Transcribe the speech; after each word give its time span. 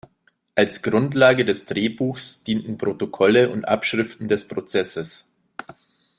Als 0.55 0.81
Grundlage 0.81 1.45
des 1.45 1.67
Drehbuchs 1.67 2.43
dienten 2.43 2.79
Protokolle 2.79 3.51
und 3.51 3.65
Abschriften 3.65 4.27
des 4.27 4.47
Prozesses. 4.47 5.31